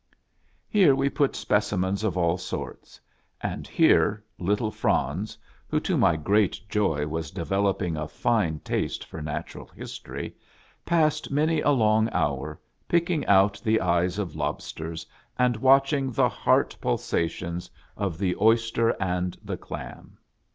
Here 0.67 0.95
we 0.95 1.11
put 1.11 1.35
specimens 1.35 2.03
of 2.03 2.17
all 2.17 2.35
sorts, 2.39 2.99
and 3.39 3.67
here 3.67 4.25
little 4.39 4.71
Franz, 4.71 5.37
who 5.67 5.79
to 5.81 5.95
my 5.95 6.15
great 6.15 6.59
joy 6.67 7.05
was 7.05 7.29
developing 7.29 7.95
a 7.95 8.07
fine 8.07 8.61
taste 8.61 9.05
for 9.05 9.21
Natural 9.21 9.67
History, 9.67 10.35
passed 10.87 11.29
many 11.29 11.61
a 11.61 11.69
long 11.69 12.09
hour, 12.13 12.59
picking 12.87 13.27
out 13.27 13.61
the 13.63 13.79
eyes 13.79 14.17
of 14.17 14.35
lobsters, 14.35 15.05
and 15.37 15.55
watching 15.57 16.11
the 16.11 16.29
heart 16.29 16.75
pul 16.81 16.97
sations 16.97 17.69
of 17.95 18.17
the 18.17 18.35
oyster 18.41 18.95
and 18.99 19.37
the 19.45 19.55
clam. 19.55 20.17